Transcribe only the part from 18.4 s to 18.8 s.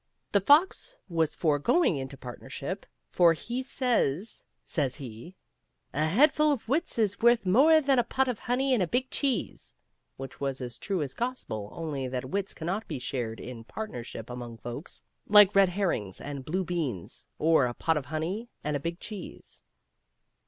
and a